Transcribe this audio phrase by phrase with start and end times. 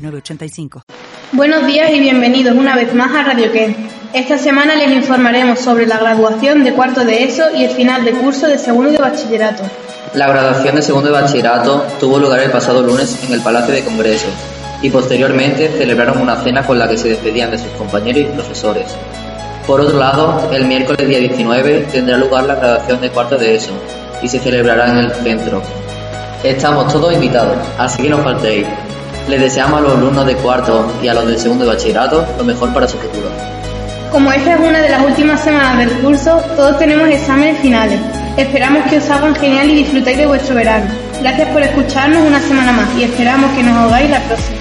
[0.00, 0.82] 906985.
[1.32, 3.76] Buenos días y bienvenidos una vez más a Radio Ken.
[4.12, 8.12] Esta semana les informaremos sobre la graduación de cuarto de ESO y el final de
[8.12, 9.62] curso de segundo de bachillerato.
[10.14, 13.84] La graduación de segundo de bachillerato tuvo lugar el pasado lunes en el Palacio de
[13.84, 14.32] Congresos
[14.82, 18.86] y posteriormente celebraron una cena con la que se despedían de sus compañeros y profesores.
[19.66, 23.72] Por otro lado, el miércoles día 19 tendrá lugar la graduación de cuarto de ESO
[24.20, 25.62] y se celebrará en el centro.
[26.42, 28.66] Estamos todos invitados, así que no faltéis.
[29.28, 32.44] Les deseamos a los alumnos de cuarto y a los del segundo de bachillerato lo
[32.44, 33.28] mejor para su futuro.
[34.10, 38.00] Como esta es una de las últimas semanas del curso, todos tenemos exámenes finales.
[38.36, 40.86] Esperamos que os hagan genial y disfrutéis de vuestro verano.
[41.20, 44.59] Gracias por escucharnos una semana más y esperamos que nos hagáis la próxima.